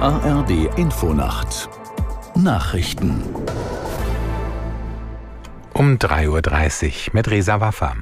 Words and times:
ARD 0.00 0.76
Infonacht 0.76 1.70
Nachrichten 2.34 3.22
um 5.72 5.96
3.30 5.96 6.86
Uhr 7.08 7.14
mit 7.14 7.30
Resa 7.30 7.62
Waffa. 7.62 7.96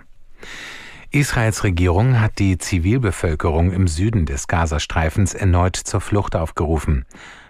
Israels 1.13 1.63
Regierung 1.63 2.21
hat 2.21 2.41
die 2.41 2.59
Zivilbevölkerung 2.59 3.71
im 3.73 3.87
Süden 3.87 4.27
des 4.27 4.49
Gazastreifens 4.49 5.35
erneut 5.35 5.77
zur 5.77 6.01
Flucht 6.01 6.35
aufgerufen. 6.35 7.05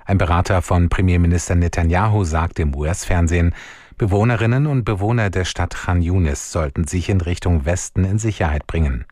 Ein 0.05 0.19
Berater 0.19 0.61
von 0.61 0.91
Premierminister 0.91 1.55
Netanyahu 1.55 2.25
sagt 2.25 2.59
im 2.59 2.77
US-Fernsehen, 2.77 3.55
Bewohnerinnen 3.97 4.67
und 4.67 4.85
Bewohner 4.85 5.31
der 5.31 5.47
Stadt 5.47 5.75
Khan 5.75 6.03
Yunis 6.03 6.53
sollten 6.53 6.87
sich 6.87 7.09
in 7.09 7.23
Richtung 7.23 7.65
Westen 7.65 8.05
in 8.05 8.19
Sicherheit 8.19 8.67
bringen. 8.67 9.07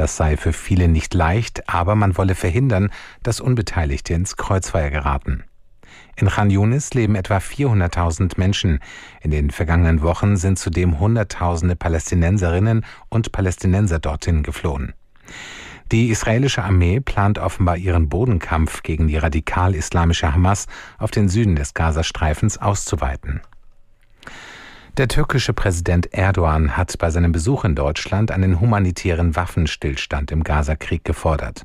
Das 0.00 0.16
sei 0.16 0.38
für 0.38 0.54
viele 0.54 0.88
nicht 0.88 1.12
leicht, 1.12 1.68
aber 1.68 1.94
man 1.94 2.16
wolle 2.16 2.34
verhindern, 2.34 2.88
dass 3.22 3.38
Unbeteiligte 3.38 4.14
ins 4.14 4.38
Kreuzfeuer 4.38 4.88
geraten. 4.88 5.44
In 6.16 6.28
Khan 6.28 6.48
Yunis 6.48 6.94
leben 6.94 7.16
etwa 7.16 7.36
400.000 7.36 8.38
Menschen. 8.38 8.78
In 9.20 9.30
den 9.30 9.50
vergangenen 9.50 10.00
Wochen 10.00 10.38
sind 10.38 10.58
zudem 10.58 11.00
Hunderttausende 11.00 11.76
Palästinenserinnen 11.76 12.86
und 13.10 13.30
Palästinenser 13.30 13.98
dorthin 13.98 14.42
geflohen. 14.42 14.94
Die 15.92 16.08
israelische 16.08 16.64
Armee 16.64 17.00
plant 17.00 17.38
offenbar 17.38 17.76
ihren 17.76 18.08
Bodenkampf 18.08 18.82
gegen 18.82 19.06
die 19.06 19.18
radikal-islamische 19.18 20.32
Hamas 20.32 20.66
auf 20.96 21.10
den 21.10 21.28
Süden 21.28 21.56
des 21.56 21.74
Gazastreifens 21.74 22.56
auszuweiten. 22.56 23.42
Der 24.96 25.06
türkische 25.06 25.52
Präsident 25.52 26.12
Erdogan 26.12 26.76
hat 26.76 26.98
bei 26.98 27.10
seinem 27.10 27.30
Besuch 27.30 27.64
in 27.64 27.76
Deutschland 27.76 28.32
einen 28.32 28.60
humanitären 28.60 29.36
Waffenstillstand 29.36 30.32
im 30.32 30.42
Gazakrieg 30.42 31.04
gefordert. 31.04 31.64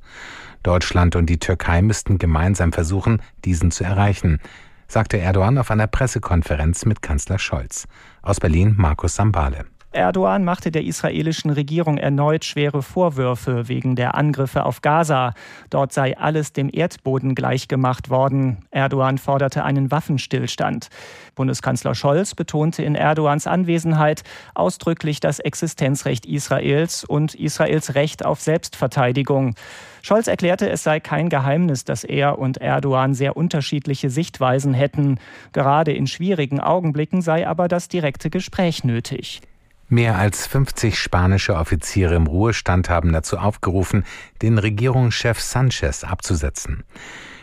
Deutschland 0.61 1.15
und 1.15 1.25
die 1.25 1.39
Türkei 1.39 1.81
müssten 1.81 2.19
gemeinsam 2.19 2.71
versuchen, 2.71 3.21
diesen 3.43 3.71
zu 3.71 3.83
erreichen, 3.83 4.39
sagte 4.87 5.17
Erdogan 5.17 5.57
auf 5.57 5.71
einer 5.71 5.87
Pressekonferenz 5.87 6.85
mit 6.85 7.01
Kanzler 7.01 7.39
Scholz. 7.39 7.87
Aus 8.21 8.39
Berlin 8.39 8.75
Markus 8.77 9.15
Sambale. 9.15 9.65
Erdogan 9.95 10.43
machte 10.43 10.71
der 10.71 10.83
israelischen 10.83 11.49
Regierung 11.49 11.97
erneut 11.97 12.43
schwere 12.43 12.83
Vorwürfe 12.83 13.67
wegen 13.67 13.95
der 13.95 14.15
Angriffe 14.15 14.65
auf 14.65 14.81
Gaza. 14.81 15.33
Dort 15.69 15.93
sei 15.93 16.17
alles 16.17 16.53
dem 16.53 16.69
Erdboden 16.71 17.33
gleichgemacht 17.33 18.09
worden. 18.09 18.57
Erdogan 18.71 19.17
forderte 19.17 19.63
einen 19.63 19.91
Waffenstillstand. 19.91 20.89
Bundeskanzler 21.33 21.95
Scholz 21.95 22.35
betonte 22.35 22.83
in 22.83 22.95
Erdogans 22.95 23.47
Anwesenheit 23.47 24.23
ausdrücklich 24.53 25.19
das 25.19 25.39
Existenzrecht 25.39 26.25
Israels 26.25 27.03
und 27.03 27.33
Israels 27.33 27.95
Recht 27.95 28.25
auf 28.25 28.41
Selbstverteidigung. 28.41 29.55
Scholz 30.01 30.27
erklärte, 30.27 30.69
es 30.69 30.83
sei 30.83 30.99
kein 30.99 31.29
Geheimnis, 31.29 31.83
dass 31.83 32.03
er 32.03 32.37
und 32.37 32.57
Erdogan 32.57 33.13
sehr 33.13 33.35
unterschiedliche 33.35 34.09
Sichtweisen 34.09 34.73
hätten. 34.73 35.19
Gerade 35.51 35.93
in 35.93 36.05
schwierigen 36.05 36.59
Augenblicken 36.59 37.21
sei 37.21 37.47
aber 37.47 37.67
das 37.67 37.87
direkte 37.87 38.29
Gespräch 38.29 38.83
nötig. 38.83 39.41
Mehr 39.87 40.17
als 40.17 40.47
50 40.47 40.97
spanische 40.97 41.55
Offiziere 41.55 42.15
im 42.15 42.25
Ruhestand 42.25 42.89
haben 42.89 43.13
dazu 43.13 43.37
aufgerufen, 43.37 44.03
den 44.41 44.57
Regierungschef 44.57 45.39
Sanchez 45.39 46.03
abzusetzen. 46.03 46.83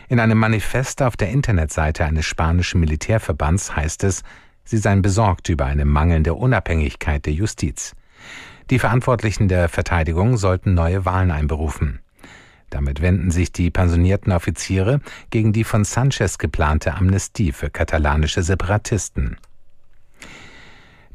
In 0.09 0.19
einem 0.19 0.37
Manifest 0.37 1.01
auf 1.01 1.15
der 1.15 1.29
Internetseite 1.29 2.03
eines 2.03 2.25
spanischen 2.25 2.81
Militärverbands 2.81 3.75
heißt 3.75 4.03
es, 4.03 4.23
sie 4.65 4.77
seien 4.77 5.01
besorgt 5.01 5.47
über 5.47 5.65
eine 5.65 5.85
mangelnde 5.85 6.33
Unabhängigkeit 6.33 7.25
der 7.25 7.33
Justiz. 7.33 7.95
Die 8.69 8.79
Verantwortlichen 8.79 9.47
der 9.47 9.69
Verteidigung 9.69 10.35
sollten 10.35 10.73
neue 10.73 11.05
Wahlen 11.05 11.31
einberufen. 11.31 11.99
Damit 12.69 13.01
wenden 13.01 13.31
sich 13.31 13.53
die 13.53 13.71
pensionierten 13.71 14.33
Offiziere 14.33 14.99
gegen 15.29 15.53
die 15.53 15.63
von 15.63 15.85
Sanchez 15.85 16.37
geplante 16.37 16.93
Amnestie 16.93 17.51
für 17.53 17.69
katalanische 17.69 18.43
Separatisten. 18.43 19.37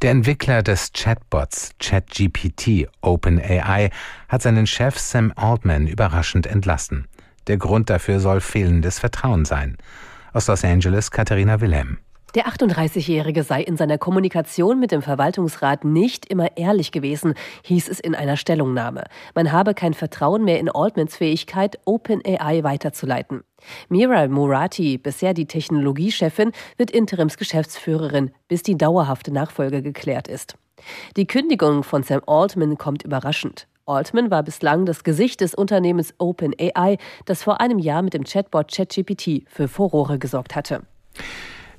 Der 0.01 0.13
Entwickler 0.13 0.63
des 0.63 0.93
Chatbots 0.93 1.73
ChatGPT 1.81 2.87
OpenAI 3.01 3.91
hat 4.29 4.43
seinen 4.43 4.69
Chef 4.69 4.97
Sam 4.97 5.33
Altman 5.35 5.89
überraschend 5.89 6.47
entlassen. 6.47 7.09
Der 7.49 7.57
Grund 7.57 7.91
dafür 7.91 8.21
soll 8.21 8.41
fehlendes 8.41 9.01
Vertrauen 9.01 9.45
sein. 9.45 9.77
Aus 10.33 10.47
Los 10.47 10.65
Angeles 10.65 11.11
Katharina 11.11 11.61
Wilhelm. 11.61 11.99
Der 12.35 12.47
38-Jährige 12.47 13.43
sei 13.43 13.63
in 13.63 13.79
seiner 13.79 13.97
Kommunikation 13.97 14.79
mit 14.79 14.93
dem 14.93 15.01
Verwaltungsrat 15.01 15.85
nicht 15.87 16.27
immer 16.27 16.59
ehrlich 16.59 16.93
gewesen, 16.93 17.33
hieß 17.63 17.89
es 17.89 18.01
in 18.01 18.15
einer 18.15 18.37
Stellungnahme. 18.37 19.05
Man 19.35 19.51
habe 19.51 19.73
kein 19.73 19.95
Vertrauen 19.95 20.45
mehr 20.45 20.61
in 20.61 20.69
Altmans 20.69 21.17
Fähigkeit, 21.17 21.79
OpenAI 21.87 22.63
weiterzuleiten. 22.65 23.45
Mira 23.89 24.29
Murati, 24.29 24.99
bisher 24.99 25.33
die 25.33 25.47
Technologiechefin, 25.47 26.53
wird 26.77 26.91
Interimsgeschäftsführerin, 26.91 28.31
bis 28.47 28.63
die 28.63 28.77
dauerhafte 28.77 29.33
Nachfolge 29.33 29.81
geklärt 29.81 30.29
ist. 30.29 30.57
Die 31.17 31.27
Kündigung 31.27 31.83
von 31.83 32.03
Sam 32.03 32.21
Altman 32.27 32.77
kommt 32.77 33.05
überraschend. 33.05 33.69
Altman 33.87 34.31
war 34.31 34.43
bislang 34.43 34.85
das 34.85 35.03
Gesicht 35.03 35.41
des 35.41 35.55
Unternehmens 35.55 36.13
OpenAI, 36.19 36.99
das 37.25 37.43
vor 37.43 37.63
einem 37.63 37.79
Jahr 37.79 38.03
mit 38.03 38.13
dem 38.13 38.25
Chatbot 38.25 38.71
ChatGPT 38.71 39.45
für 39.49 39.67
Furore 39.67 40.19
gesorgt 40.19 40.55
hatte. 40.55 40.83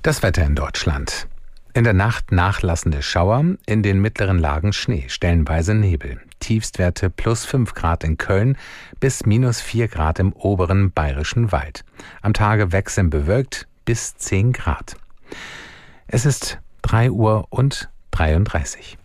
Das 0.02 0.24
Wetter 0.24 0.46
in 0.46 0.56
Deutschland. 0.56 1.28
In 1.74 1.84
der 1.84 1.92
Nacht 1.92 2.32
nachlassende 2.32 3.02
Schauer, 3.02 3.44
in 3.66 3.84
den 3.84 4.00
mittleren 4.00 4.40
Lagen 4.40 4.72
Schnee, 4.72 5.10
stellenweise 5.10 5.74
Nebel. 5.76 6.22
Tiefstwerte 6.40 7.10
plus 7.10 7.44
5 7.44 7.74
Grad 7.74 8.06
in 8.06 8.18
Köln 8.18 8.58
bis 9.02 9.26
minus 9.26 9.60
4 9.60 9.90
Grad 9.90 10.20
im 10.20 10.32
oberen 10.32 10.94
bayerischen 10.94 11.52
Wald. 11.52 11.84
Am 12.22 12.34
Tage 12.34 12.72
wechseln 12.72 13.10
bewölkt 13.10 13.68
bis 13.84 14.16
10 14.16 14.54
Grad. 14.54 14.96
Es 16.08 16.26
ist 16.26 16.60
3 16.84 17.12
Uhr 17.12 17.48
und 17.50 17.90
33. 18.12 18.98